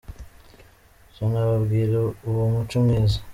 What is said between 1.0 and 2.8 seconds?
Tunababwire uwo muco